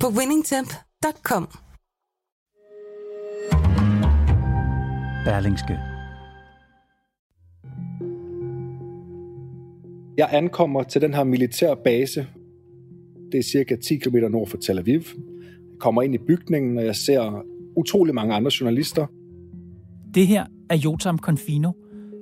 [0.00, 1.48] på winningtemp.com.
[5.24, 5.78] Berlingske.
[10.16, 12.26] Jeg ankommer til den her militære base.
[13.32, 15.02] Det er cirka 10 km nord for Tel Aviv.
[15.70, 17.42] Jeg kommer ind i bygningen, og jeg ser
[17.76, 19.06] utrolig mange andre journalister.
[20.14, 21.72] Det her er Jotam Confino.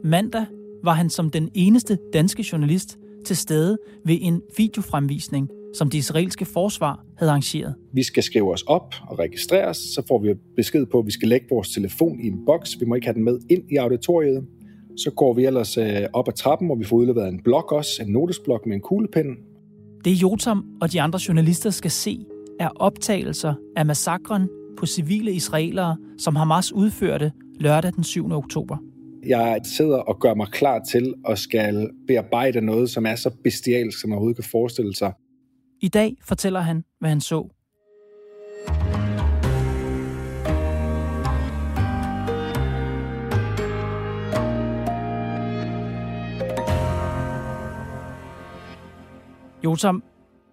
[0.05, 0.47] Mandag
[0.85, 6.45] var han som den eneste danske journalist til stede ved en videofremvisning, som det israelske
[6.45, 7.75] forsvar havde arrangeret.
[7.93, 11.29] Vi skal skrive os op og registreres, så får vi besked på, at vi skal
[11.29, 12.81] lægge vores telefon i en boks.
[12.81, 14.47] Vi må ikke have den med ind i auditoriet.
[14.97, 18.03] Så går vi ellers øh, op ad trappen, og vi får udleveret en blok også,
[18.03, 19.37] en notesblok med en kuglepen.
[20.05, 22.25] Det Jotam og de andre journalister skal se,
[22.61, 28.33] er optagelser af massakren på civile israelere, som Hamas udførte lørdag den 7.
[28.33, 28.77] oktober.
[29.27, 34.01] Jeg sidder og gør mig klar til at skal bearbejde noget, som er så bestialsk,
[34.01, 35.13] som man overhovedet kan forestille sig.
[35.81, 37.49] I dag fortæller han, hvad han så.
[49.65, 50.03] Jotam,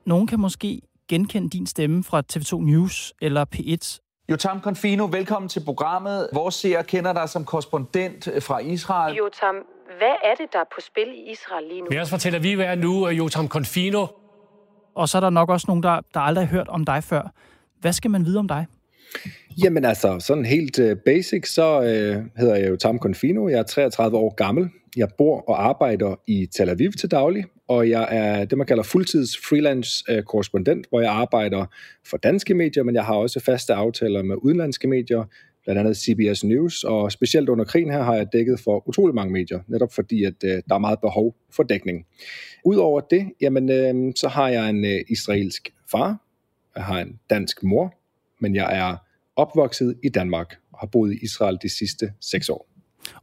[0.06, 4.00] nogen kan måske genkende din stemme fra TV2 News eller P1.
[4.32, 6.30] Jotam Confino, velkommen til programmet.
[6.34, 9.16] Vores seere kender dig som korrespondent fra Israel.
[9.16, 9.56] Jotam,
[9.98, 11.88] hvad er det, der er på spil i Israel lige nu?
[11.90, 14.08] Vi også fra Tel Aviv er nu Jotam Confino.
[14.96, 17.34] Og så er der nok også nogen, der, der aldrig har hørt om dig før.
[17.80, 18.66] Hvad skal man vide om dig?
[19.64, 23.48] Jamen altså, sådan helt øh, basic, så øh, hedder jeg jo Tam Confino.
[23.48, 24.70] Jeg er 33 år gammel.
[24.98, 28.84] Jeg bor og arbejder i Tel Aviv til daglig, og jeg er det, man kalder
[28.84, 31.66] fuldtids freelance øh, korrespondent, hvor jeg arbejder
[32.08, 35.24] for danske medier, men jeg har også faste aftaler med udenlandske medier,
[35.72, 39.34] blandt andet CBS News, og specielt under krigen her har jeg dækket for utrolig mange
[39.34, 42.06] medier, netop fordi, at øh, der er meget behov for dækning.
[42.66, 46.18] Udover det, jamen, øh, så har jeg en øh, israelsk far,
[46.76, 47.94] jeg har en dansk mor,
[48.40, 48.98] men jeg er
[49.36, 52.68] opvokset i Danmark og har boet i Israel de sidste seks år.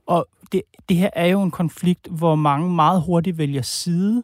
[0.06, 4.22] Og det, det her er jo en konflikt, hvor mange meget hurtigt vælger side.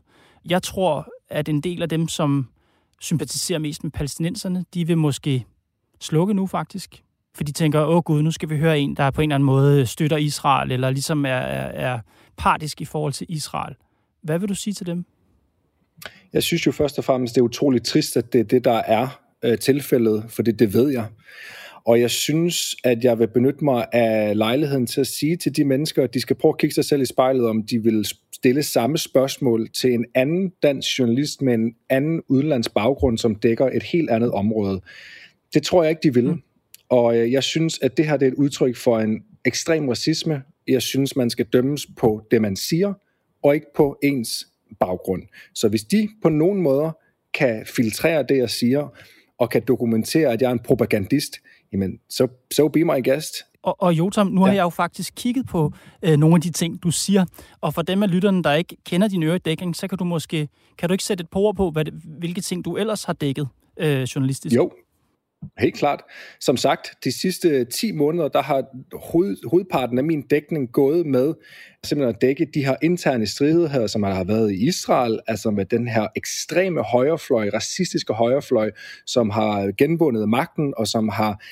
[0.49, 2.49] Jeg tror, at en del af dem, som
[3.01, 5.47] sympatiserer mest med palæstinenserne, de vil måske
[6.01, 7.04] slukke nu faktisk.
[7.37, 9.47] For de tænker, åh gud, nu skal vi høre en, der på en eller anden
[9.47, 11.99] måde støtter Israel, eller ligesom er, er, er
[12.37, 13.75] partisk i forhold til Israel.
[14.23, 15.05] Hvad vil du sige til dem?
[16.33, 18.73] Jeg synes jo først og fremmest, det er utroligt trist, at det er det, der
[18.87, 21.07] er øh, tilfældet, for det, det ved jeg.
[21.87, 25.65] Og jeg synes, at jeg vil benytte mig af lejligheden til at sige til de
[25.65, 28.63] mennesker, at de skal prøve at kigge sig selv i spejlet, om de vil stille
[28.63, 33.83] samme spørgsmål til en anden dansk journalist med en anden udenlands baggrund, som dækker et
[33.83, 34.81] helt andet område.
[35.55, 36.43] Det tror jeg ikke, de vil.
[36.89, 40.43] Og øh, jeg synes, at det her det er et udtryk for en ekstrem racisme.
[40.69, 42.95] Jeg synes, man skal dømmes på det, man siger,
[43.43, 44.49] og ikke på ens
[44.81, 45.23] baggrund.
[45.55, 46.93] Så hvis de på nogen måder
[47.35, 48.89] kan filtrere det, jeg siger,
[49.39, 51.37] og kan dokumentere, at jeg er en propagandist,
[51.73, 53.35] jamen, så so, so be my guest.
[53.63, 54.47] Og, og Jotam, nu ja.
[54.47, 55.73] har jeg jo faktisk kigget på
[56.03, 57.25] øh, nogle af de ting, du siger,
[57.61, 60.89] og for dem af lytterne, der ikke kender din øredækning, så kan du måske, kan
[60.89, 61.85] du ikke sætte et par ord på, hvad
[62.19, 64.57] hvilke ting du ellers har dækket øh, journalistisk?
[64.57, 64.71] Jo,
[65.59, 66.03] Helt klart.
[66.41, 68.65] Som sagt, de sidste 10 måneder, der har
[69.13, 71.35] hoved, hovedparten af min dækning gået med
[71.85, 75.65] simpelthen at dække de her interne stridigheder, som der har været i Israel, altså med
[75.65, 78.71] den her ekstreme højrefløj, racistiske højrefløj,
[79.07, 81.43] som har genvundet magten, og som har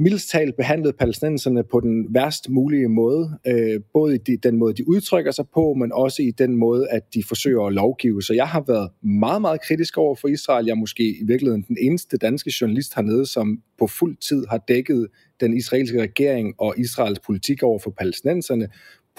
[0.00, 3.38] mildst talt behandlet palæstinenserne på den værst mulige måde.
[3.46, 6.88] Øh, både i de, den måde, de udtrykker sig på, men også i den måde,
[6.90, 8.22] at de forsøger at lovgive.
[8.22, 10.66] Så jeg har været meget, meget kritisk over for Israel.
[10.66, 14.58] Jeg er måske i virkeligheden den eneste danske journalist hernede, som på fuld tid har
[14.68, 15.08] dækket
[15.40, 18.68] den israelske regering og Israels politik over for palæstinenserne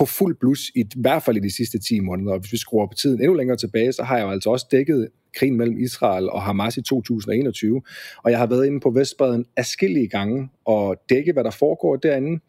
[0.02, 2.34] på fuld blus, i hvert fald i de sidste 10 måneder.
[2.34, 4.68] Og hvis vi skruer på tiden endnu længere tilbage, så har jeg jo altså også
[4.72, 7.82] dækket krigen mellem Israel og Hamas i 2021.
[8.24, 12.42] Og jeg har været inde på Vestbreden afskillige gange og dække, hvad der foregår derinde.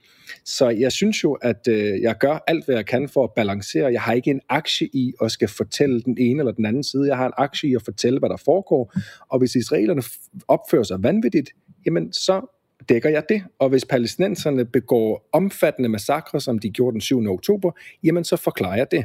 [0.45, 3.93] Så jeg synes jo, at øh, jeg gør alt, hvad jeg kan for at balancere.
[3.93, 7.07] Jeg har ikke en aktie i at skal fortælle den ene eller den anden side.
[7.07, 8.93] Jeg har en aktie i at fortælle, hvad der foregår.
[9.31, 10.03] Og hvis israelerne
[10.49, 11.51] opfører sig vanvittigt,
[11.87, 13.43] jamen så dækker jeg det.
[13.59, 17.27] Og hvis palæstinenserne begår omfattende massakre, som de gjorde den 7.
[17.31, 17.71] oktober,
[18.05, 19.05] jamen så forklarer jeg det.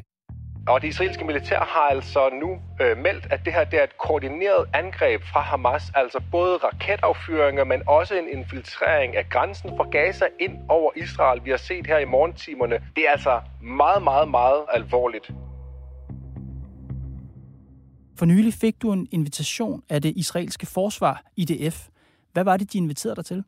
[0.68, 2.50] Og det israelske militær har altså nu
[2.82, 7.64] øh, meldt, at det her det er et koordineret angreb fra Hamas, altså både raketaffyringer,
[7.64, 11.98] men også en infiltrering af grænsen fra Gaza ind over Israel, vi har set her
[11.98, 12.76] i morgentimerne.
[12.96, 15.32] Det er altså meget, meget, meget alvorligt.
[18.18, 21.88] For nylig fik du en invitation af det israelske forsvar, IDF.
[22.34, 23.44] Hvad var det, de inviterede dig til?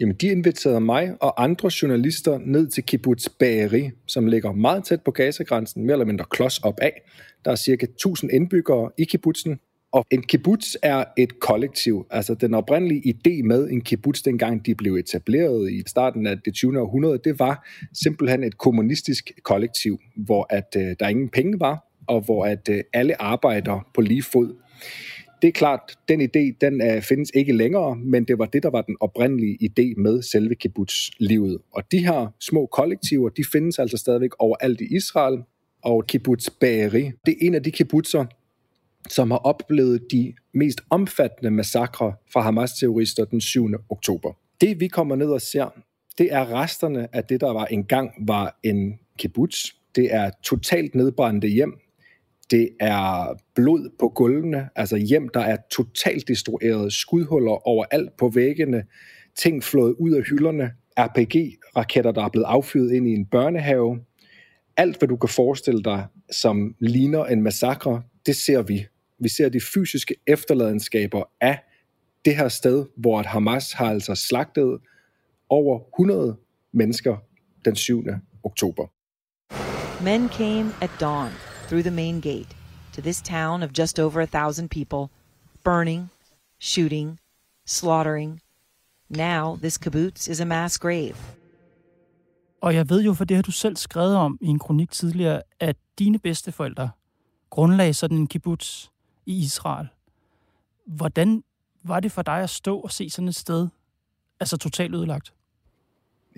[0.00, 5.02] Jamen, de inviterede mig og andre journalister ned til kibbutz Bageri, som ligger meget tæt
[5.02, 7.02] på Gaza-grænsen, mere eller mindre klods op af.
[7.44, 9.58] Der er cirka 1000 indbyggere i kibbutzen,
[9.92, 12.06] og en kibbutz er et kollektiv.
[12.10, 16.54] Altså den oprindelige idé med en kibbutz, dengang de blev etableret i starten af det
[16.54, 16.80] 20.
[16.80, 22.20] århundrede, det var simpelthen et kommunistisk kollektiv, hvor at øh, der ingen penge var, og
[22.20, 24.54] hvor at øh, alle arbejder på lige fod.
[25.42, 28.70] Det er klart, den idé, den øh, findes ikke længere, men det var det, der
[28.70, 31.58] var den oprindelige idé med selve kibbutz-livet.
[31.72, 35.42] Og de her små kollektiver, de findes altså stadigvæk overalt i Israel,
[35.82, 38.24] og kibbutz Bageri, det er en af de kibbutzer,
[39.08, 43.68] som har oplevet de mest omfattende massakre fra Hamas-terrorister den 7.
[43.88, 44.32] oktober.
[44.60, 45.82] Det vi kommer ned og ser,
[46.18, 49.64] det er resterne af det, der var engang var en kibbutz.
[49.96, 51.78] Det er totalt nedbrændte hjem,
[52.50, 58.84] det er blod på gulvene, altså hjem, der er totalt destrueret, skudhuller overalt på væggene,
[59.36, 64.00] ting flået ud af hylderne, RPG-raketter, der er blevet affyret ind i en børnehave.
[64.76, 68.86] Alt, hvad du kan forestille dig, som ligner en massakre, det ser vi.
[69.20, 71.58] Vi ser de fysiske efterladenskaber af
[72.24, 74.78] det her sted, hvor Hamas har altså slagtet
[75.48, 76.36] over 100
[76.72, 77.16] mennesker
[77.64, 78.04] den 7.
[78.44, 78.86] oktober.
[80.04, 82.56] Men came at dawn through the main gate
[82.92, 85.08] to this town of just over a thousand people,
[85.64, 86.08] burning,
[86.58, 87.18] shooting,
[87.66, 88.40] slaughtering.
[89.08, 91.16] Now, this kibbutz is a mass grave.
[92.60, 95.42] Og jeg ved jo, for det har du selv skrevet om i en kronik tidligere,
[95.60, 96.90] at dine bedsteforældre
[97.50, 98.86] grundlagde sådan en kibbutz
[99.26, 99.88] i Israel.
[100.86, 101.44] Hvordan
[101.84, 103.68] var det for dig at stå og se sådan et sted,
[104.40, 105.32] altså totalt ødelagt?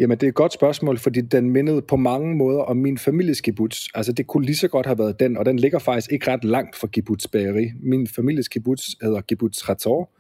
[0.00, 3.40] Jamen, det er et godt spørgsmål, fordi den mindede på mange måder om min families
[3.40, 3.88] kibbutz.
[3.94, 6.44] Altså, det kunne lige så godt have været den, og den ligger faktisk ikke ret
[6.44, 7.72] langt fra kibbutz Be'eri.
[7.82, 10.10] Min families kibbutz hedder kibbutz Rator,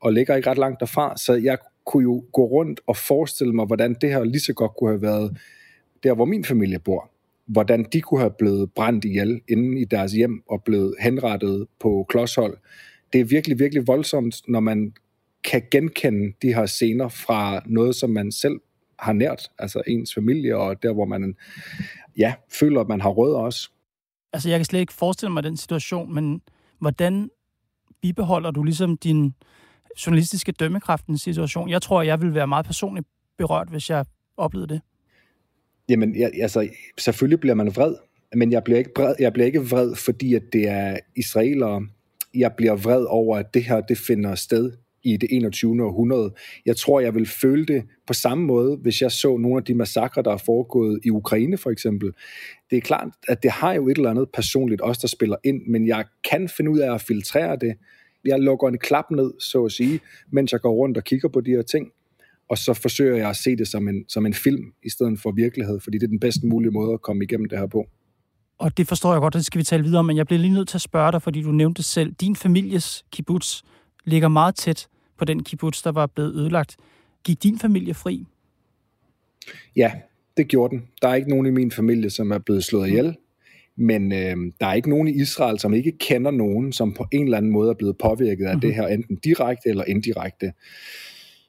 [0.00, 3.66] og ligger ikke ret langt derfra, så jeg kunne jo gå rundt og forestille mig,
[3.66, 5.36] hvordan det her lige så godt kunne have været
[6.02, 7.10] der, hvor min familie bor.
[7.46, 12.06] Hvordan de kunne have blevet brændt ihjel inde i deres hjem og blevet henrettet på
[12.08, 12.56] klodshold.
[13.12, 14.92] Det er virkelig, virkelig voldsomt, når man
[15.44, 18.60] kan genkende de her scener fra noget, som man selv
[18.98, 21.36] har nært, altså ens familie, og der, hvor man
[22.18, 23.70] ja, føler, at man har råd også.
[24.32, 26.42] Altså, jeg kan slet ikke forestille mig den situation, men
[26.78, 27.30] hvordan
[28.02, 29.34] bibeholder du ligesom din
[30.06, 31.68] journalistiske dømmekraft i en situation?
[31.68, 33.06] Jeg tror, jeg vil være meget personligt
[33.38, 34.04] berørt, hvis jeg
[34.36, 34.80] oplevede det.
[35.88, 36.68] Jamen, jeg, altså,
[36.98, 37.94] selvfølgelig bliver man vred,
[38.34, 41.86] men jeg bliver ikke, vred, jeg bliver ikke vred, fordi at det er israelere.
[42.34, 44.72] Jeg bliver vred over, at det her det finder sted
[45.02, 45.84] i det 21.
[45.84, 46.34] århundrede.
[46.66, 49.74] Jeg tror, jeg vil føle det på samme måde, hvis jeg så nogle af de
[49.74, 52.12] massakre, der er foregået i Ukraine for eksempel.
[52.70, 55.62] Det er klart, at det har jo et eller andet personligt også, der spiller ind,
[55.66, 57.74] men jeg kan finde ud af at filtrere det.
[58.24, 60.00] Jeg lukker en klap ned, så at sige,
[60.32, 61.88] mens jeg går rundt og kigger på de her ting,
[62.50, 65.30] og så forsøger jeg at se det som en, som en film, i stedet for
[65.30, 67.86] virkelighed, fordi det er den bedste mulige måde at komme igennem det her på.
[68.58, 70.54] Og det forstår jeg godt, det skal vi tale videre om, men jeg bliver lige
[70.54, 73.62] nødt til at spørge dig, fordi du nævnte selv, din families kibbutz
[74.08, 74.88] ligger meget tæt
[75.18, 76.76] på den kibbutz, der var blevet ødelagt.
[77.24, 78.26] Gik din familie fri?
[79.76, 79.92] Ja,
[80.36, 80.86] det gjorde den.
[81.02, 83.16] Der er ikke nogen i min familie, som er blevet slået ihjel.
[83.76, 87.24] Men øh, der er ikke nogen i Israel, som ikke kender nogen, som på en
[87.24, 88.60] eller anden måde er blevet påvirket af mm-hmm.
[88.60, 90.52] det her, enten direkte eller indirekte.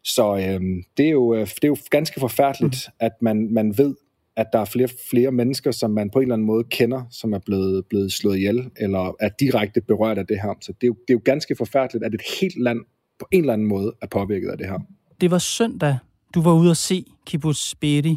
[0.03, 0.62] Så øh,
[0.98, 2.93] det, er jo, det er jo ganske forfærdeligt, mm.
[3.00, 3.95] at man, man ved,
[4.39, 7.34] at der er flere, flere mennesker, som man på en eller anden måde kender, som
[7.34, 10.58] er blevet, blevet slået ihjel, eller er direkte berørt af det her.
[10.62, 12.79] Så det er, jo, det er jo ganske forfærdeligt, at et helt land
[13.19, 14.79] på en eller anden måde er påvirket af det her.
[15.22, 15.98] Det var søndag,
[16.34, 18.15] du var ude at se Kibbutz Be'eri.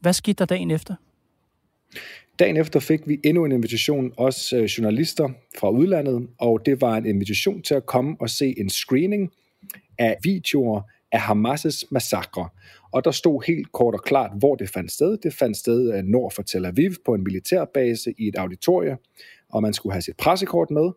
[0.00, 0.94] Hvad skete der dagen efter?
[2.38, 5.28] Dagen efter fik vi endnu en invitation, os øh, journalister
[5.58, 9.30] fra udlandet, og det var en invitation til at komme og se en screening
[9.98, 12.48] af videoer af Hamas' massakre.
[12.92, 15.18] Og der stod helt kort og klart, hvor det fandt sted.
[15.22, 18.96] Det fandt sted øh, nord for Tel Aviv på en militærbase i et auditorie,
[19.52, 20.90] og man skulle have sit pressekort med.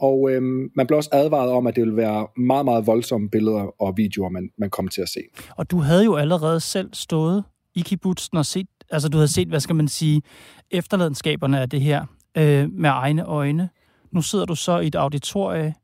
[0.00, 3.82] Og øhm, man blev også advaret om, at det ville være meget, meget voldsomme billeder
[3.82, 5.20] og videoer, man, man kom til at se.
[5.56, 7.44] Og du havde jo allerede selv stået
[7.74, 10.22] i kibbutzen og set, altså du havde set, hvad skal man sige,
[10.70, 12.06] efterladenskaberne af det her
[12.36, 13.68] øh, med egne øjne.
[14.12, 15.74] Nu sidder du så i et auditorie,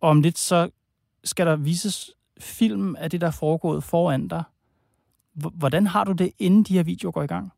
[0.00, 0.70] og om lidt så
[1.24, 2.10] skal der vises
[2.40, 4.42] film af det, der er foregået foran dig.
[5.34, 7.50] Hvordan har du det, inden de her videoer går i gang?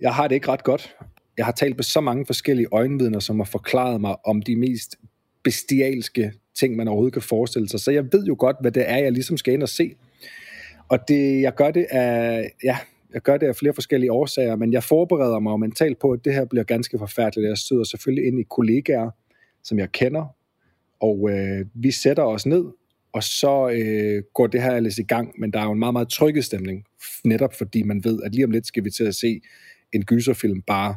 [0.00, 0.96] Jeg har det ikke ret godt.
[1.38, 4.96] Jeg har talt med så mange forskellige øjenvidner, som har forklaret mig om de mest
[5.42, 7.80] bestialske ting, man overhovedet kan forestille sig.
[7.80, 9.94] Så jeg ved jo godt, hvad det er, jeg ligesom skal ind og se.
[10.88, 12.78] Og det, jeg gør det af, ja,
[13.14, 16.34] jeg gør det af flere forskellige årsager, men jeg forbereder mig mentalt på, at det
[16.34, 17.48] her bliver ganske forfærdeligt.
[17.48, 19.10] Jeg støder selvfølgelig ind i kollegaer,
[19.62, 20.24] som jeg kender,
[21.00, 22.64] og øh, vi sætter os ned,
[23.16, 25.92] og så øh, går det her ellers i gang, men der er jo en meget,
[25.92, 26.84] meget trygge stemning,
[27.24, 29.40] netop fordi man ved, at lige om lidt skal vi til at se
[29.92, 30.96] en gyserfilm bare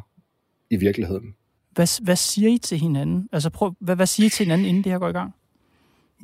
[0.70, 1.34] i virkeligheden.
[1.70, 3.28] Hvad, hvad siger I til hinanden?
[3.32, 5.34] Altså prøv, hvad, hvad siger I til hinanden, inden det her går i gang?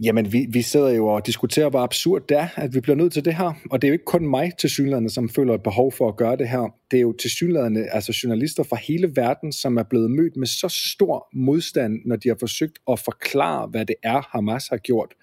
[0.04, 3.12] Jamen, vi, vi sidder jo og diskuterer, hvor absurd det er, at vi bliver nødt
[3.12, 3.52] til det her.
[3.70, 6.16] Og det er jo ikke kun mig til synlædende, som føler et behov for at
[6.16, 6.74] gøre det her.
[6.90, 10.46] Det er jo til synlædende, altså journalister fra hele verden, som er blevet mødt med
[10.46, 15.14] så stor modstand, når de har forsøgt at forklare, hvad det er, Hamas har gjort.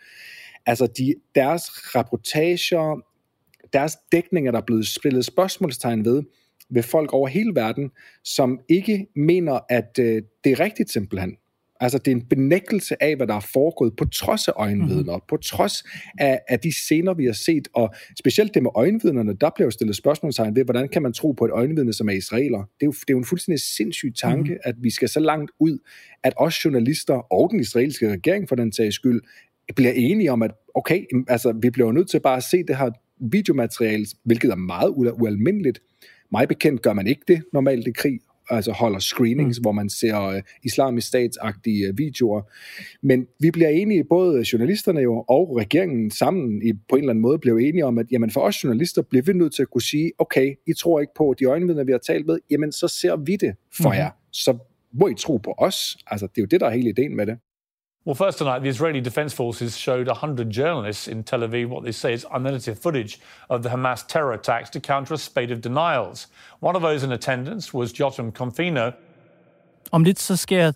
[0.65, 1.63] Altså, de, deres
[1.95, 3.01] reportager,
[3.73, 6.23] deres dækninger, der er blevet spillet spørgsmålstegn ved,
[6.69, 7.91] ved folk over hele verden,
[8.23, 11.35] som ikke mener, at øh, det er rigtigt simpelthen.
[11.79, 15.21] Altså, det er en benægtelse af, hvad der er foregået, på trods af øjenvidner, mm.
[15.29, 15.83] på trods
[16.19, 19.71] af, af de scener, vi har set, og specielt det med øjenvidnerne, der bliver jo
[19.71, 22.57] stillet spørgsmålstegn ved, hvordan kan man tro på et øjenvidne, som er israeler?
[22.57, 24.59] Det er jo, det er jo en fuldstændig sindssyg tanke, mm.
[24.63, 25.77] at vi skal så langt ud,
[26.23, 29.21] at os journalister og den israelske regering, for den sags skyld,
[29.75, 32.91] bliver enige om, at okay, altså, vi bliver nødt til bare at se det her
[33.19, 35.81] videomateriale, hvilket er meget ualmindeligt.
[36.31, 39.61] Mig bekendt gør man ikke det normalt i krig, altså holder screenings, mm.
[39.61, 42.41] hvor man ser uh, islamisk statsagtige uh, videoer.
[43.01, 47.21] Men vi bliver enige, både journalisterne jo og regeringen sammen i, på en eller anden
[47.21, 49.81] måde blev enige om, at jamen for os journalister bliver vi nødt til at kunne
[49.81, 53.15] sige, okay, I tror ikke på de øjenvidner, vi har talt med, jamen så ser
[53.15, 53.95] vi det for mm.
[53.95, 54.09] jer.
[54.31, 54.57] Så
[54.93, 55.97] må I tro på os.
[56.07, 57.37] Altså, det er jo det, der er hele ideen med det.
[58.05, 61.93] Well, first tonight, the Israeli Defense Forces showed 100 journalists in Tel Aviv what they
[61.93, 63.17] say is unedited footage
[63.49, 66.27] of the Hamas terror attacks to counter a spate of denials.
[66.59, 68.91] One of those in attendance was Jotam Confino.
[69.91, 70.73] Om lidt så skal jeg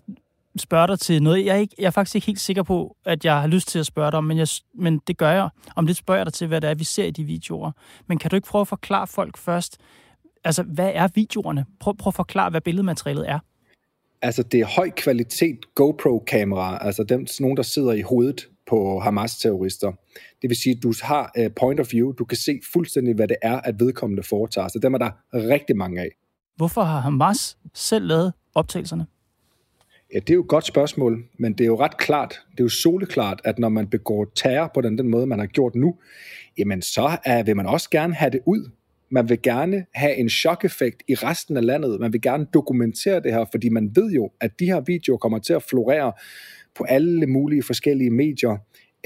[0.56, 3.24] spørge dig til noget, jeg er, ikke, jeg er faktisk ikke helt sikker på, at
[3.24, 5.48] jeg har lyst til at spørge dig om, men, jeg, men det gør jeg.
[5.76, 7.72] Om lidt spørger jeg dig til, hvad det er, vi ser i de videoer.
[8.06, 9.78] Men kan du ikke prøve at forklare folk først,
[10.44, 11.66] altså hvad er videoerne?
[11.80, 13.38] Prøv, prøv at forklare, hvad billedmaterialet er.
[14.22, 19.92] Altså, det er høj kvalitet GoPro-kameraer, altså dem, nogen, der sidder i hovedet på Hamas-terrorister.
[20.42, 23.28] Det vil sige, at du har uh, point of view, du kan se fuldstændig, hvad
[23.28, 24.68] det er, at vedkommende foretager.
[24.68, 26.08] Så dem er der rigtig mange af.
[26.56, 29.06] Hvorfor har Hamas selv lavet optagelserne?
[30.14, 32.64] Ja, det er jo et godt spørgsmål, men det er jo ret klart, det er
[32.64, 35.96] jo soleklart, at når man begår terror på den, den måde, man har gjort nu,
[36.58, 38.70] jamen så er, vil man også gerne have det ud.
[39.10, 42.00] Man vil gerne have en chok-effekt i resten af landet.
[42.00, 45.38] Man vil gerne dokumentere det her, fordi man ved jo, at de her videoer kommer
[45.38, 46.12] til at florere
[46.74, 48.56] på alle mulige forskellige medier.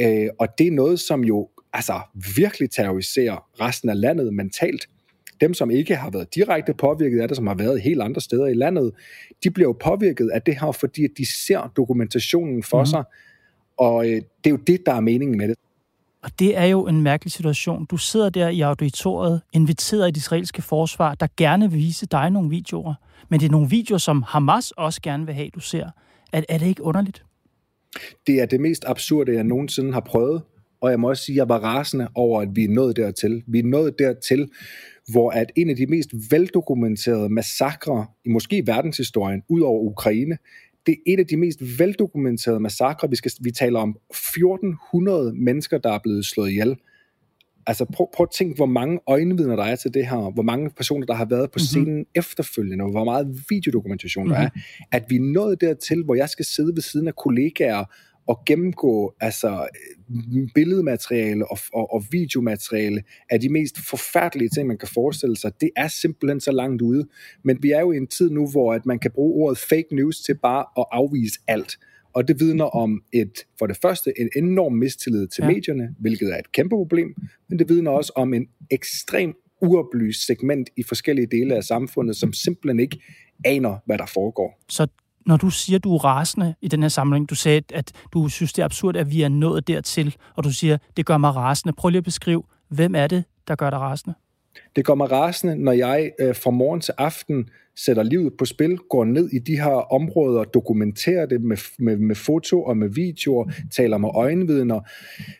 [0.00, 2.00] Øh, og det er noget, som jo altså
[2.36, 4.88] virkelig terroriserer resten af landet mentalt.
[5.40, 8.46] Dem, som ikke har været direkte påvirket af det, som har været helt andre steder
[8.46, 8.92] i landet,
[9.44, 12.86] de bliver jo påvirket af det her, fordi de ser dokumentationen for mm.
[12.86, 13.04] sig.
[13.76, 15.56] Og øh, det er jo det, der er meningen med det.
[16.22, 17.84] Og det er jo en mærkelig situation.
[17.84, 22.30] Du sidder der i auditoriet, inviteret af det israelske forsvar, der gerne vil vise dig
[22.30, 22.94] nogle videoer.
[23.28, 25.90] Men det er nogle videoer, som Hamas også gerne vil have, du ser.
[26.32, 27.24] Er, er det ikke underligt?
[28.26, 30.42] Det er det mest absurde, jeg nogensinde har prøvet.
[30.80, 33.42] Og jeg må også sige, at jeg var rasende over, at vi er nået dertil.
[33.46, 34.48] Vi er nået dertil,
[35.12, 40.38] hvor at en af de mest veldokumenterede massakre i måske verdenshistorien, ud over Ukraine,
[40.86, 43.10] det er et af de mest veldokumenterede massakre.
[43.10, 46.76] Vi, skal, vi taler om 1400 mennesker, der er blevet slået ihjel.
[47.66, 50.70] Altså prøv, prøv at tænke, hvor mange øjenvidner der er til det her, hvor mange
[50.70, 51.64] personer, der har været på mhm.
[51.64, 52.06] scenen mm-hmm.
[52.14, 54.60] efterfølgende, hvor meget videodokumentation der mm-hmm.
[54.92, 57.84] er, at vi er nået dertil, hvor jeg skal sidde ved siden af kollegaer
[58.28, 59.68] at gennemgå altså,
[60.54, 65.52] billedmateriale og, og, og videomateriale af de mest forfærdelige ting, man kan forestille sig.
[65.60, 67.08] Det er simpelthen så langt ude.
[67.44, 69.88] Men vi er jo i en tid nu, hvor at man kan bruge ordet fake
[69.92, 71.78] news til bare at afvise alt.
[72.14, 75.48] Og det vidner om et, for det første en enorm mistillid til ja.
[75.48, 77.14] medierne, hvilket er et kæmpe problem,
[77.48, 82.32] men det vidner også om en ekstrem uoplyst segment i forskellige dele af samfundet, som
[82.32, 83.00] simpelthen ikke
[83.44, 84.60] aner, hvad der foregår.
[84.68, 84.86] Så
[85.26, 88.52] når du siger, du er rasende i den her samling, du sagde, at du synes,
[88.52, 91.72] det er absurd, at vi er nået dertil, og du siger, det gør mig rasende.
[91.72, 94.14] Prøv lige at beskrive, hvem er det, der gør dig rasende?
[94.76, 98.76] Det gør mig rasende, når jeg øh, fra morgen til aften sætter livet på spil,
[98.76, 103.52] går ned i de her områder, dokumenterer det med, med, med foto og med videoer,
[103.76, 104.80] taler med øjenvidner.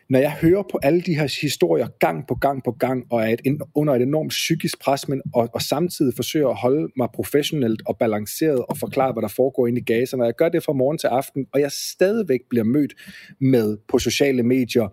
[0.09, 3.27] Når jeg hører på alle de her historier gang på gang på gang, og er
[3.27, 7.81] et, under et enormt psykisk pres, men, og, og samtidig forsøger at holde mig professionelt
[7.85, 10.73] og balanceret og forklare, hvad der foregår inde i Gaza, når jeg gør det fra
[10.73, 12.93] morgen til aften, og jeg stadigvæk bliver mødt
[13.41, 14.87] med på sociale medier,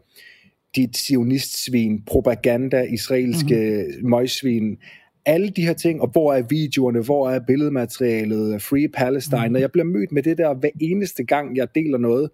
[0.77, 4.11] dit sionistsvin, propaganda, israelske mm-hmm.
[4.11, 4.77] møgsvin,
[5.31, 9.55] alle de her ting, og hvor er videoerne, hvor er billedmaterialet, Free Palestine, mm.
[9.55, 12.31] og jeg bliver mødt med det der hver eneste gang, jeg deler noget,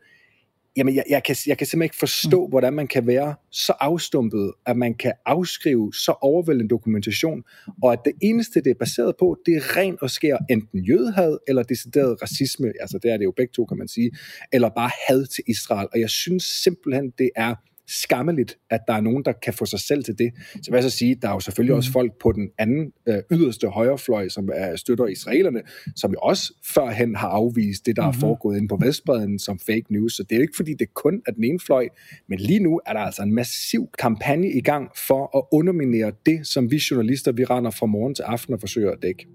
[0.77, 2.51] jamen jeg, jeg, kan, jeg kan simpelthen ikke forstå, mm.
[2.51, 7.43] hvordan man kan være så afstumpet, at man kan afskrive så overvældende dokumentation,
[7.83, 11.39] og at det eneste, det er baseret på, det er rent og sker enten jødehad,
[11.49, 14.11] eller decideret racisme, altså det er det jo begge to, kan man sige,
[14.53, 17.55] eller bare had til Israel, og jeg synes simpelthen, det er
[17.89, 20.33] skammeligt, at der er nogen, der kan få sig selv til det.
[20.53, 21.77] Så vil jeg så sige, der er jo selvfølgelig mm.
[21.77, 25.63] også folk på den anden øh, yderste højrefløj, som er, støtter israelerne,
[25.97, 28.09] som jo også førhen har afvist det, der mm.
[28.09, 28.21] er mhm.
[28.21, 30.17] foregået inde på Vestbreden som fake news.
[30.17, 31.89] Så det er jo ikke, fordi det kun er den ene fløj,
[32.29, 36.47] men lige nu er der altså en massiv kampagne i gang for at underminere det,
[36.47, 39.27] som vi journalister, vi render fra morgen til aften og forsøger at dække.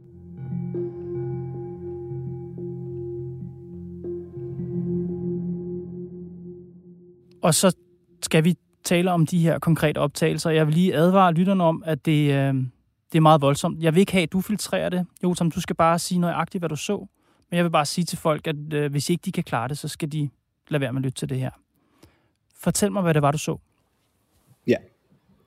[7.41, 7.75] Og så
[8.25, 10.50] skal vi tale om de her konkrete optagelser.
[10.50, 12.54] Jeg vil lige advare lytterne om, at det, øh,
[13.12, 13.84] det er meget voldsomt.
[13.84, 15.06] Jeg vil ikke have, at du filtrerer det.
[15.24, 16.98] Jo, som du skal bare sige nøjagtigt, hvad du så.
[17.50, 19.78] Men jeg vil bare sige til folk, at øh, hvis ikke de kan klare det,
[19.78, 20.30] så skal de
[20.68, 21.51] lade være med at lytte til det her.
[22.60, 23.58] Fortæl mig, hvad det var, du så.
[24.68, 24.75] Ja,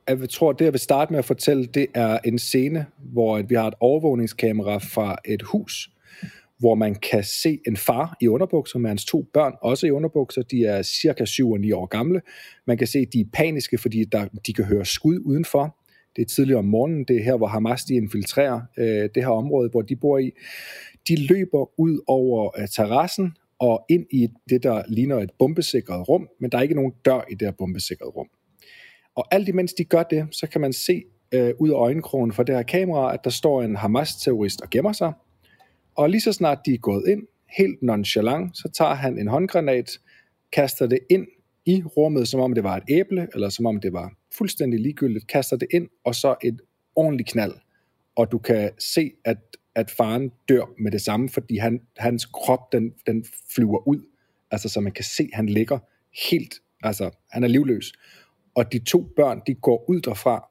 [0.08, 3.54] jeg tror, det jeg vil starte med at fortælle, det er en scene, hvor vi
[3.54, 5.90] har et overvågningskamera fra et hus,
[6.58, 10.42] hvor man kan se en far i underbukser med hans to børn, også i underbukser.
[10.42, 12.20] De er cirka 7 og 9 år gamle.
[12.66, 15.76] Man kan se, at de er paniske, fordi der, de kan høre skud udenfor.
[16.16, 17.04] Det er tidligere om morgenen.
[17.04, 20.30] Det er her, hvor Hamas de infiltrerer øh, det her område, hvor de bor i.
[21.08, 26.28] De løber ud over øh, terrassen og ind i det, der ligner et bombesikret rum,
[26.40, 28.28] men der er ikke nogen dør i det her bombesikrede rum.
[29.16, 31.02] Og alt imens de gør det, så kan man se
[31.34, 34.92] øh, ud af øjenkrogen fra det her kamera, at der står en Hamas-terrorist og gemmer
[34.92, 35.12] sig.
[35.96, 37.22] Og lige så snart de er gået ind,
[37.58, 40.00] helt nonchalant, så tager han en håndgranat,
[40.52, 41.26] kaster det ind
[41.66, 45.26] i rummet, som om det var et æble, eller som om det var fuldstændig ligegyldigt,
[45.26, 46.60] kaster det ind, og så et
[46.96, 47.52] ordentligt knald.
[48.16, 49.38] Og du kan se, at,
[49.74, 53.24] at faren dør med det samme, fordi han, hans krop, den, den
[53.54, 54.00] flyver ud.
[54.50, 55.78] Altså, så man kan se, at han ligger
[56.30, 57.92] helt, altså, han er livløs.
[58.54, 60.48] Og de to børn, de går ud derfra,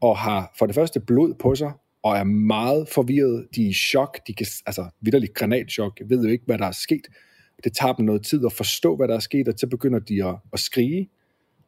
[0.00, 1.72] og har for det første blod på sig,
[2.04, 3.46] og er meget forvirret.
[3.54, 4.18] De er i chok.
[4.26, 6.00] De kan, altså vidderligt granatchok.
[6.00, 7.06] Jeg ved jo ikke, hvad der er sket.
[7.64, 10.24] Det tager dem noget tid at forstå, hvad der er sket, og så begynder de
[10.24, 11.10] at, at skrige,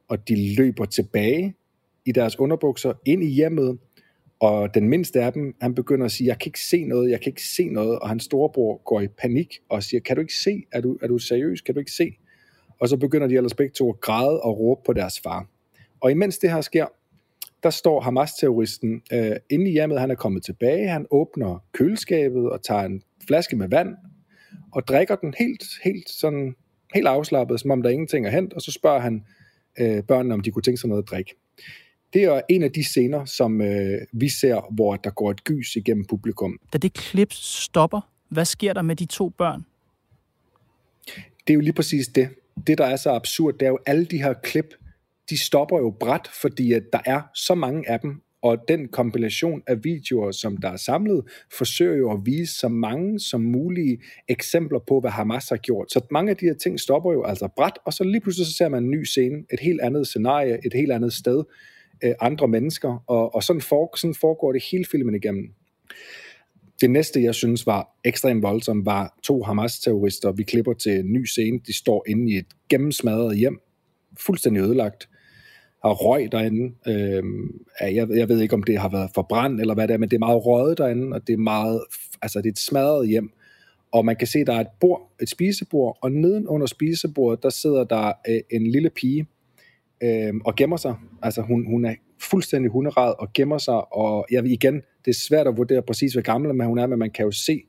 [0.08, 1.54] og de løber tilbage
[2.06, 3.78] i deres underbukser ind i hjemmet,
[4.40, 7.20] og den mindste af dem, han begynder at sige, jeg kan ikke se noget, jeg
[7.20, 10.34] kan ikke se noget, og hans storebror går i panik og siger, kan du ikke
[10.34, 12.12] se, er du, er du seriøs, kan du ikke se?
[12.80, 15.48] Og så begynder de ellers begge to at græde og råbe på deres far.
[16.00, 16.86] Og imens det her sker,
[17.62, 22.62] der står Hamas-terroristen øh, inde i hjemmet, han er kommet tilbage, han åbner køleskabet og
[22.62, 23.96] tager en flaske med vand,
[24.72, 26.54] og drikker den helt, helt sådan,
[26.94, 29.24] helt afslappet, som om der ingenting er hent, og så spørger han
[29.78, 31.34] øh, børnene, om de kunne tænke sig noget at drikke.
[32.12, 35.76] Det er en af de scener, som øh, vi ser, hvor der går et gys
[35.76, 36.58] igennem publikum.
[36.72, 39.64] Da det klip stopper, hvad sker der med de to børn?
[41.46, 42.28] Det er jo lige præcis det.
[42.66, 44.74] Det, der er så absurd, det er jo alle de her klip,
[45.30, 49.62] de stopper jo bræt, fordi at der er så mange af dem, og den kombination
[49.66, 51.24] af videoer, som der er samlet,
[51.58, 55.92] forsøger jo at vise så mange som mulige eksempler på, hvad Hamas har gjort.
[55.92, 58.52] Så mange af de her ting stopper jo altså bræt, og så lige pludselig så
[58.52, 61.44] ser man en ny scene, et helt andet scenarie, et helt andet sted,
[62.04, 65.48] øh, andre mennesker, og, og sådan, for, sådan foregår det hele filmen igennem.
[66.80, 70.32] Det næste, jeg synes var ekstremt voldsomt, var to Hamas-terrorister.
[70.32, 71.60] Vi klipper til en ny scene.
[71.66, 73.60] De står inde i et gennemsmadret hjem,
[74.18, 75.08] fuldstændig ødelagt
[75.86, 76.74] har røg derinde.
[76.86, 77.22] Øh,
[77.80, 80.16] jeg, jeg ved ikke, om det har været forbrændt eller hvad det er, men det
[80.16, 81.80] er meget røget derinde, og det er meget,
[82.22, 83.30] altså det er et smadret hjem.
[83.92, 87.50] Og man kan se, der er et bord, et spisebord, og neden under spisebordet, der
[87.50, 89.26] sidder der øh, en lille pige
[90.02, 90.94] øh, og gemmer sig.
[91.22, 95.18] Altså hun, hun er fuldstændig hunderad og gemmer sig, og jeg vil igen, det er
[95.28, 97.62] svært at vurdere præcis, hvor gammel hun er, men man kan jo se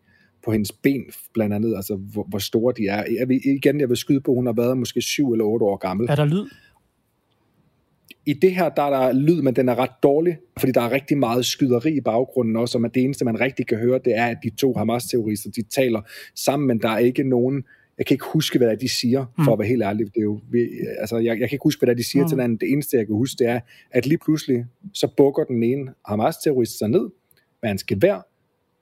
[0.45, 1.03] på hendes ben
[1.33, 3.03] blandt andet, altså hvor, hvor store de er.
[3.19, 5.65] Jeg vil, igen, jeg vil skyde på, at hun har været måske syv eller otte
[5.65, 6.07] år gammel.
[6.09, 6.45] Er der lyd?
[8.27, 10.91] I det her, der er der lyd, men den er ret dårlig, fordi der er
[10.91, 14.25] rigtig meget skyderi i baggrunden også, og det eneste, man rigtig kan høre, det er,
[14.25, 16.01] at de to Hamas-terrorister, de taler
[16.35, 17.63] sammen, men der er ikke nogen,
[17.97, 19.53] jeg kan ikke huske, hvad de siger, for mm.
[19.53, 20.05] at være helt ærlig.
[20.05, 20.41] Det er jo,
[20.99, 22.29] altså, jeg, jeg kan ikke huske, hvad de siger mm.
[22.29, 22.57] til hinanden.
[22.57, 23.59] Det eneste, jeg kan huske, det er,
[23.91, 27.09] at lige pludselig, så bukker den ene Hamas-terrorist sig ned
[27.61, 28.27] med hans gevær,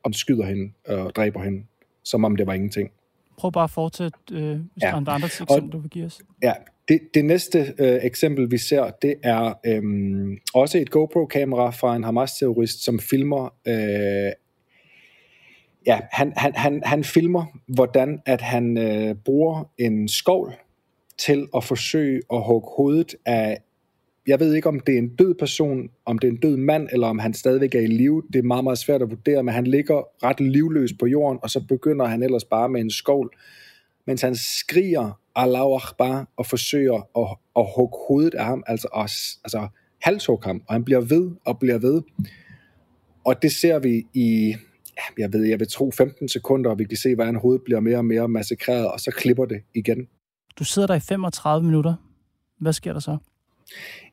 [0.03, 1.63] og skyder hende og dræber hende,
[2.03, 2.89] som om det var ingenting.
[3.37, 4.87] Prøv bare at fortsætte, øh, hvis ja.
[4.87, 6.19] der er andre eksempler, du vil give os.
[6.43, 6.53] Ja,
[6.87, 9.83] det, det næste øh, eksempel, vi ser, det er øh,
[10.53, 13.53] også et GoPro-kamera fra en Hamas-terrorist, som filmer...
[13.67, 14.31] Øh,
[15.87, 20.53] ja, han, han, han, han filmer, hvordan at han øh, bruger en skovl
[21.17, 23.57] til at forsøge at hugge hovedet af
[24.27, 26.89] jeg ved ikke, om det er en død person, om det er en død mand,
[26.91, 28.23] eller om han stadigvæk er i live.
[28.33, 31.49] Det er meget, meget svært at vurdere, men han ligger ret livløs på jorden, og
[31.49, 33.29] så begynder han ellers bare med en skovl,
[34.07, 39.11] mens han skriger Allahu Akbar og forsøger at, at hugge hovedet af ham, altså, at,
[39.43, 39.67] altså
[40.01, 42.01] halshugge ham, og han bliver ved og bliver ved.
[43.25, 44.55] Og det ser vi i,
[45.17, 47.97] jeg ved, jeg vil tro 15 sekunder, og vi kan se, hvordan hovedet bliver mere
[47.97, 50.07] og mere massakreret, og så klipper det igen.
[50.59, 51.93] Du sidder der i 35 minutter.
[52.59, 53.17] Hvad sker der så?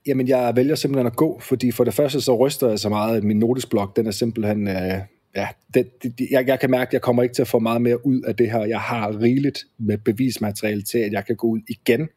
[0.06, 3.16] Jamen, jeg vælger simpelthen at gå, fordi for det første så ryster jeg så meget,
[3.16, 5.00] at min notesblok, den er simpelthen, øh,
[5.37, 7.83] ja, det, det, jeg, jeg kan mærke, at jeg kommer ikke til at få meget
[7.83, 8.64] mere ud af det her.
[8.64, 12.09] Jeg har rigeligt med bevismateriale til, at jeg kan gå ud igen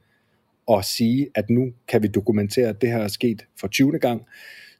[0.67, 3.99] og sige, at nu kan vi dokumentere, at det her er sket for 20.
[3.99, 4.21] gang.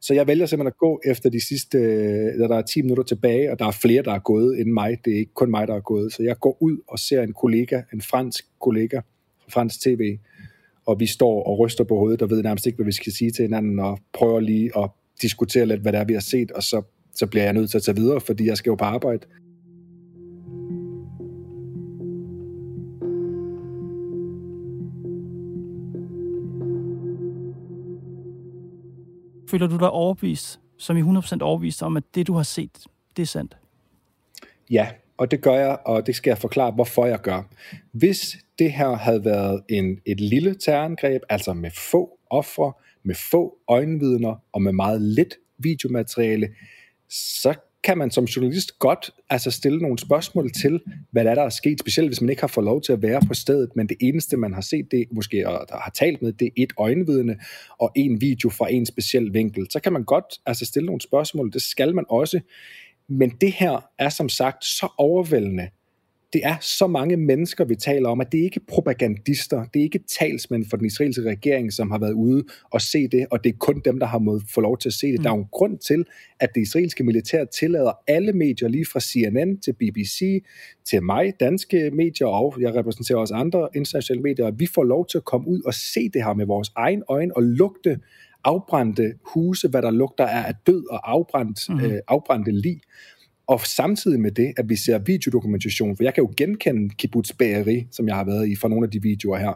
[0.02, 3.04] Så jeg vælger simpelthen at gå efter de sidste, øh, da der er 10 minutter
[3.04, 4.98] tilbage, og der er flere, der er gået end mig.
[5.06, 6.14] Det er ikke kun mig, der er gået.
[6.14, 10.18] Så jeg går ud og ser en kollega, en fransk kollega fra fransk tv,
[10.86, 13.32] og vi står og ryster på hovedet og ved nærmest ikke, hvad vi skal sige
[13.32, 14.90] til hinanden, og prøver lige at
[15.22, 16.82] diskutere lidt, hvad det er, vi har set, og så,
[17.16, 19.26] så bliver jeg nødt til at tage videre, fordi jeg skal jo på arbejde.
[29.50, 33.22] Føler du dig overbevist, som i 100% overbevist om, at det, du har set, det
[33.22, 33.58] er sandt?
[34.72, 37.44] Ja, og det gør jeg, og det skal jeg forklare, hvorfor jeg gør.
[37.92, 42.74] Hvis det her havde været en, et lille terrorangreb, altså med få ofre,
[43.04, 46.50] med få øjenvidner og med meget lidt videomateriale,
[47.16, 51.42] så kan man som journalist godt altså stille nogle spørgsmål til, hvad der er, der
[51.42, 53.90] er sket, specielt hvis man ikke har fået lov til at være på stedet, men
[53.90, 57.38] det eneste, man har set, det måske og har talt med, det er et øjenvidne
[57.80, 59.68] og en video fra en speciel vinkel.
[59.70, 62.40] Så kan man godt altså stille nogle spørgsmål, det skal man også.
[63.08, 65.70] Men det her er som sagt så overvældende,
[66.36, 69.84] det er så mange mennesker, vi taler om, at det er ikke propagandister, det er
[69.84, 73.50] ikke talsmænd for den israelske regering, som har været ude og se det, og det
[73.50, 75.20] er kun dem, der har måttet få lov til at se det.
[75.20, 75.24] Mm.
[75.24, 76.06] Der er jo en grund til,
[76.40, 80.44] at det israelske militær tillader alle medier, lige fra CNN til BBC,
[80.86, 85.08] til mig, danske medier, og jeg repræsenterer også andre internationale medier, at vi får lov
[85.08, 88.00] til at komme ud og se det her med vores egen øjne og lugte
[88.44, 91.80] afbrændte huse, hvad der lugter af død og afbrændt, mm.
[91.80, 92.82] øh, afbrændte lig.
[93.48, 97.88] Og samtidig med det, at vi ser videodokumentation, for jeg kan jo genkende Kibbutz Bageri,
[97.92, 99.54] som jeg har været i fra nogle af de videoer her.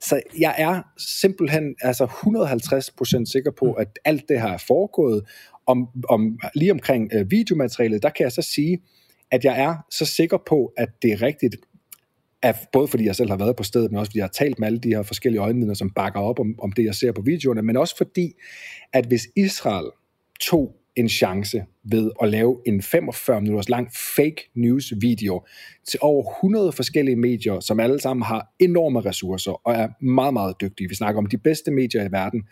[0.00, 0.82] Så jeg er
[1.20, 5.22] simpelthen altså 150% sikker på, at alt det her er foregået.
[5.66, 8.78] Om, om, lige omkring øh, videomaterialet, der kan jeg så sige,
[9.30, 11.56] at jeg er så sikker på, at det er rigtigt,
[12.42, 14.58] at både fordi jeg selv har været på stedet, men også fordi jeg har talt
[14.58, 17.22] med alle de her forskellige øjenvidner, som bakker op om, om det, jeg ser på
[17.22, 18.32] videoerne, men også fordi,
[18.92, 19.90] at hvis Israel
[20.40, 25.46] tog en chance ved at lave en 45 minutters lang fake news video
[25.88, 30.54] til over 100 forskellige medier, som alle sammen har enorme ressourcer og er meget, meget
[30.60, 30.88] dygtige.
[30.88, 32.42] Vi snakker om de bedste medier i verden.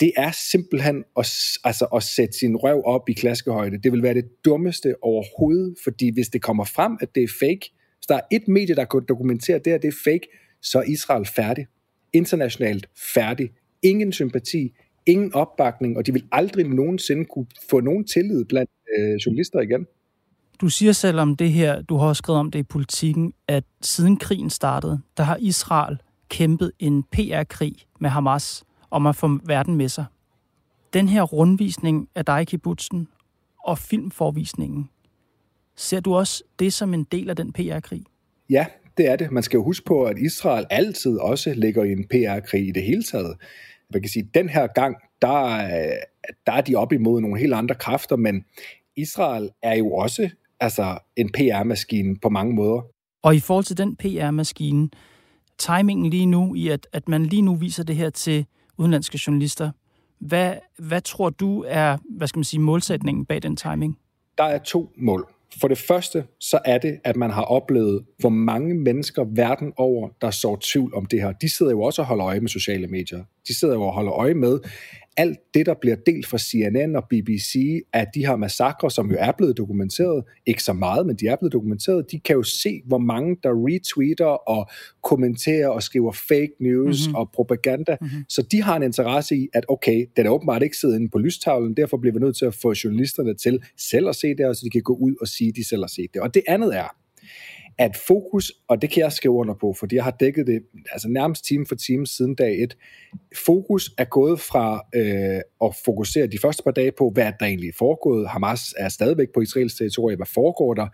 [0.00, 1.32] Det er simpelthen at,
[1.64, 3.78] altså at sætte sin røv op i klaskehøjde.
[3.82, 7.72] Det vil være det dummeste overhovedet, fordi hvis det kommer frem, at det er fake,
[7.98, 10.28] hvis der er et medie, der kan dokumentere det, at det er fake,
[10.62, 11.66] så er Israel færdig.
[12.12, 13.50] Internationalt færdig.
[13.82, 14.74] Ingen sympati,
[15.08, 19.86] ingen opbakning, og de vil aldrig nogensinde kunne få nogen tillid blandt øh, journalister igen.
[20.60, 23.64] Du siger selv om det her, du har også skrevet om det i politikken, at
[23.80, 29.76] siden krigen startede, der har Israel kæmpet en PR-krig med Hamas om at få verden
[29.76, 30.04] med sig.
[30.92, 33.08] Den her rundvisning af dig, Kibbutzen,
[33.64, 34.88] og filmforvisningen,
[35.76, 38.04] ser du også det som en del af den PR-krig?
[38.50, 38.66] Ja,
[38.96, 39.30] det er det.
[39.32, 42.82] Man skal jo huske på, at Israel altid også ligger i en PR-krig i det
[42.82, 43.36] hele taget
[43.92, 45.38] man kan sige, den her gang, der,
[46.46, 48.44] der er de op imod nogle helt andre kræfter, men
[48.96, 52.82] Israel er jo også altså, en PR-maskine på mange måder.
[53.22, 54.88] Og i forhold til den PR-maskine,
[55.58, 58.46] timingen lige nu i, at, at man lige nu viser det her til
[58.78, 59.70] udenlandske journalister,
[60.18, 63.98] hvad, hvad tror du er, hvad skal man sige, målsætningen bag den timing?
[64.38, 65.32] Der er to mål.
[65.60, 70.08] For det første, så er det, at man har oplevet, hvor mange mennesker verden over,
[70.20, 71.32] der så tvivl om det her.
[71.32, 73.24] De sidder jo også og holder øje med sociale medier.
[73.48, 74.58] De sidder jo og holder øje med,
[75.18, 79.16] alt det, der bliver delt fra CNN og BBC, af de her massakre, som jo
[79.18, 82.82] er blevet dokumenteret, ikke så meget, men de er blevet dokumenteret, de kan jo se,
[82.86, 84.70] hvor mange, der retweeter og
[85.02, 87.14] kommenterer og skriver fake news mm-hmm.
[87.14, 87.96] og propaganda.
[88.00, 88.24] Mm-hmm.
[88.28, 91.18] Så de har en interesse i, at okay, den er åbenbart ikke siddet inde på
[91.18, 94.62] lystavlen, derfor bliver vi nødt til at få journalisterne til selv at se det, så
[94.64, 96.22] de kan gå ud og sige, at de selv har set det.
[96.22, 96.96] Og det andet er,
[97.78, 100.62] at fokus, og det kan jeg skrive under på, fordi jeg har dækket det
[100.92, 102.76] altså nærmest time for time siden dag et,
[103.46, 107.68] fokus er gået fra øh, at fokusere de første par dage på, hvad der egentlig
[107.68, 108.28] er foregået.
[108.28, 110.86] Hamas er stadigvæk på Israels territorie, hvad foregår der?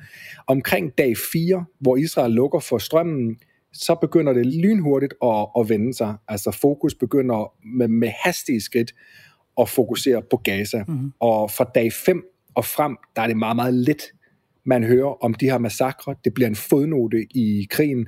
[0.47, 3.37] Omkring dag 4, hvor Israel lukker for strømmen,
[3.73, 6.15] så begynder det lynhurtigt at, at vende sig.
[6.29, 8.95] Altså fokus begynder med, med hastige skridt
[9.61, 10.85] at fokusere på Gaza.
[10.89, 11.13] Mm.
[11.21, 14.03] Og fra dag 5 og frem, der er det meget, meget let,
[14.67, 16.15] man hører om de her massakre.
[16.25, 18.07] Det bliver en fodnote i krigen,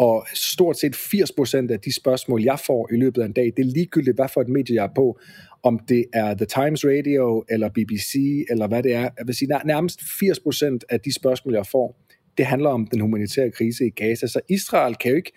[0.00, 3.58] og stort set 80% af de spørgsmål, jeg får i løbet af en dag, det
[3.58, 5.18] er ligegyldigt, hvad for et medie jeg er på,
[5.62, 8.14] om det er The Times Radio, eller BBC,
[8.50, 9.00] eller hvad det er.
[9.00, 12.00] Jeg vil sige, nærmest 80% af de spørgsmål, jeg får,
[12.38, 14.26] det handler om den humanitære krise i Gaza.
[14.26, 15.32] Så Israel kan jo ikke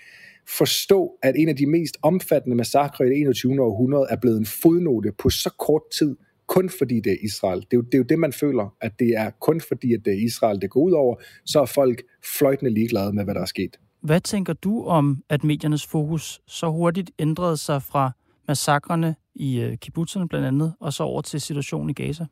[0.58, 3.62] forstå, at en af de mest omfattende massakre i det 21.
[3.62, 6.16] århundrede er blevet en fodnote på så kort tid,
[6.56, 7.60] kun fordi det er Israel.
[7.60, 10.02] Det er, jo, det er jo det, man føler, at det er kun fordi, at
[10.06, 12.02] det er Israel, det går ud over, så er folk
[12.38, 13.80] fløjtende ligeglade med, hvad der er sket.
[14.02, 18.12] Hvad tænker du om, at mediernes fokus så hurtigt ændrede sig fra
[18.48, 22.26] massakrene i øh, kibbutzerne blandt andet, og så over til situationen i Gaza?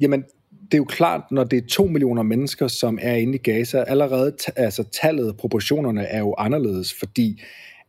[0.00, 3.38] Jamen, det er jo klart, når det er to millioner mennesker, som er inde i
[3.38, 7.42] Gaza, allerede altså tallet, proportionerne er jo anderledes, fordi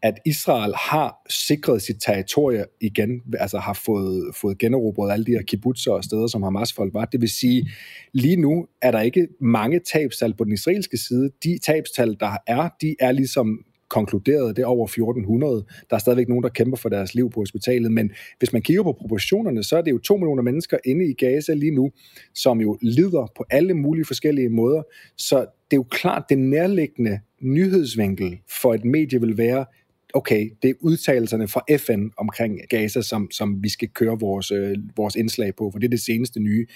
[0.03, 5.41] at Israel har sikret sit territorie igen, altså har fået, fået generobret alle de her
[5.41, 7.05] kibbutzer og steder, som Hamas-folk var.
[7.05, 7.69] Det vil sige,
[8.13, 11.29] lige nu er der ikke mange tabstal på den israelske side.
[11.43, 15.65] De tabstal, der er, de er ligesom konkluderet, det er over 1400.
[15.89, 18.83] Der er stadigvæk nogen, der kæmper for deres liv på hospitalet, men hvis man kigger
[18.83, 21.91] på proportionerne, så er det jo to millioner mennesker inde i Gaza lige nu,
[22.33, 24.83] som jo lider på alle mulige forskellige måder.
[25.17, 29.65] Så det er jo klart, det nærliggende nyhedsvinkel for et medie vil være,
[30.13, 34.78] okay, det er udtalelserne fra FN omkring Gaza, som, som vi skal køre vores, øh,
[34.97, 36.67] vores indslag på, for det er det seneste nye.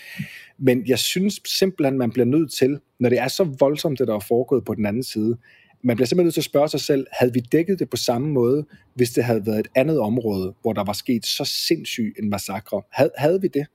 [0.57, 4.15] Men jeg synes simpelthen, man bliver nødt til, når det er så voldsomt, det der
[4.15, 5.37] er foregået på den anden side,
[5.83, 8.27] man bliver simpelthen nødt til at spørge sig selv, havde vi dækket det på samme
[8.27, 12.29] måde, hvis det havde været et andet område, hvor der var sket så sindssyg en
[12.29, 12.81] massakre?
[12.91, 13.65] Havde, havde vi det?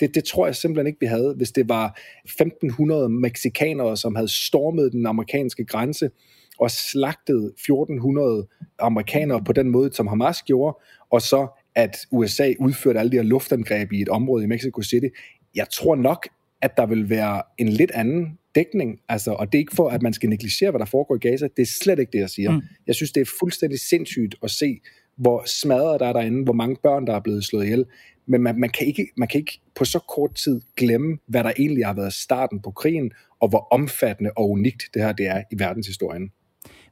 [0.00, 0.14] det?
[0.14, 1.34] Det tror jeg simpelthen ikke, vi havde.
[1.36, 6.10] Hvis det var 1500 meksikanere, som havde stormet den amerikanske grænse,
[6.58, 8.46] og slagtet 1400
[8.78, 10.78] amerikanere på den måde, som Hamas gjorde,
[11.10, 15.06] og så at USA udførte alle de her luftangreb i et område i Mexico City.
[15.54, 16.28] Jeg tror nok,
[16.62, 20.02] at der vil være en lidt anden dækning, altså, og det er ikke for, at
[20.02, 22.50] man skal negligere, hvad der foregår i Gaza, det er slet ikke det, jeg siger.
[22.50, 22.62] Mm.
[22.86, 24.80] Jeg synes, det er fuldstændig sindssygt at se,
[25.16, 27.84] hvor smadret der er derinde, hvor mange børn, der er blevet slået ihjel,
[28.26, 31.52] men man, man, kan ikke, man kan ikke på så kort tid glemme, hvad der
[31.58, 35.42] egentlig har været starten på krigen, og hvor omfattende og unikt det her det er
[35.52, 36.30] i verdenshistorien.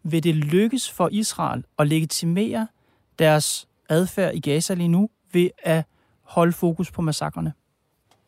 [0.04, 2.66] Vil det lykkes for Israel at legitimere
[3.18, 5.84] deres adfærd i Gaza lige nu ved at
[6.22, 7.52] holde fokus på massakrene?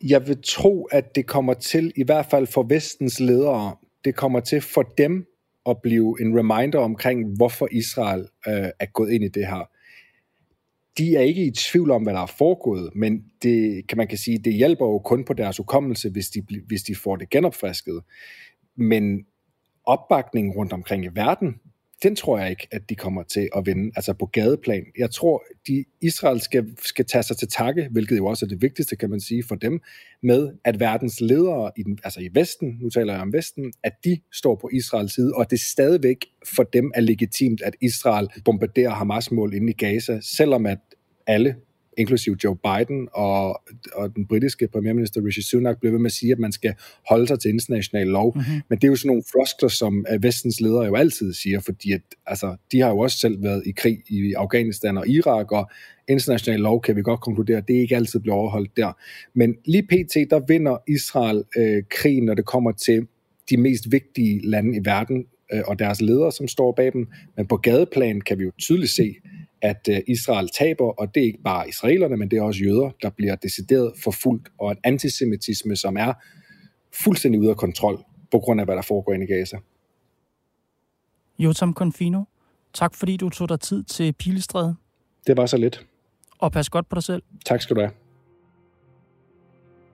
[0.03, 4.39] Jeg vil tro, at det kommer til, i hvert fald for vestens ledere, det kommer
[4.39, 5.25] til for dem
[5.65, 9.69] at blive en reminder omkring, hvorfor Israel øh, er gået ind i det her.
[10.97, 14.17] De er ikke i tvivl om, hvad der er foregået, men det kan man kan
[14.17, 18.01] sige, det hjælper jo kun på deres hukommelse, hvis de, hvis de får det genopfrisket.
[18.75, 19.25] Men
[19.85, 21.55] opbakningen rundt omkring i verden
[22.03, 24.85] den tror jeg ikke, at de kommer til at vinde, altså på gadeplan.
[24.97, 28.61] Jeg tror, de Israel skal, skal tage sig til takke, hvilket jo også er det
[28.61, 29.81] vigtigste, kan man sige, for dem,
[30.23, 33.93] med at verdens ledere, i den, altså i Vesten, nu taler jeg om Vesten, at
[34.03, 38.89] de står på Israels side, og det stadigvæk for dem er legitimt, at Israel bombarderer
[38.89, 40.79] Hamas-mål inde i Gaza, selvom at
[41.27, 41.55] alle
[41.97, 43.61] inklusive Joe Biden og,
[43.93, 46.73] og den britiske premierminister Rishi Sunak blev ved med at sige, at man skal
[47.09, 48.33] holde sig til international lov.
[48.35, 48.61] Mm-hmm.
[48.69, 51.91] Men det er jo sådan nogle floskler, som øh, vestens ledere jo altid siger, fordi
[51.91, 55.69] at, altså, de har jo også selv været i krig i Afghanistan og Irak, og
[56.07, 58.91] international lov kan vi godt konkludere, at det ikke altid bliver overholdt der.
[59.33, 63.07] Men lige pt, der vinder Israel øh, krigen, når det kommer til
[63.49, 67.07] de mest vigtige lande i verden, øh, og deres ledere, som står bag dem.
[67.37, 69.15] Men på gadeplan kan vi jo tydeligt se,
[69.65, 72.89] at øh, Israel taber, og det er ikke bare israelerne, men det er også jøder,
[73.01, 76.13] der bliver decideret forfulgt, og en antisemitisme, som er
[77.03, 79.57] fuldstændig ude af kontrol, på grund af, hvad der foregår inde i Gaza.
[81.39, 82.23] Jotam Confino,
[82.73, 84.75] tak fordi du tog dig tid til Pilestræde.
[85.27, 85.85] Det var så lidt.
[86.39, 87.23] Og pas godt på dig selv.
[87.45, 87.91] Tak skal du have.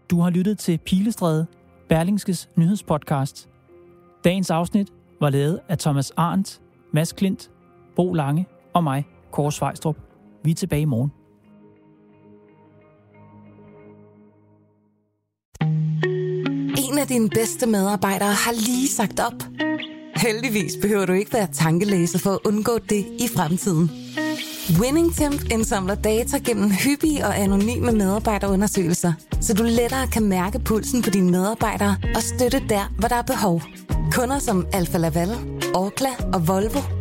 [0.09, 1.45] Du har lyttet til Pilestræde,
[1.89, 3.49] Berlingskes nyhedspodcast.
[4.23, 4.87] Dagens afsnit
[5.19, 6.61] var lavet af Thomas Arndt,
[6.93, 7.51] Mads Klint,
[7.95, 9.97] Bo Lange og mig, Kåre Svejstrup.
[10.43, 11.11] Vi er tilbage i morgen.
[16.91, 19.43] En af dine bedste medarbejdere har lige sagt op.
[20.15, 23.91] Heldigvis behøver du ikke være tankelæser for at undgå det i fremtiden.
[24.81, 31.09] WinningTemp indsamler data gennem hyppige og anonyme medarbejderundersøgelser, så du lettere kan mærke pulsen på
[31.09, 33.61] dine medarbejdere og støtte der, hvor der er behov.
[34.11, 35.29] Kunder som Alfa Laval,
[35.73, 37.00] Orkla og Volvo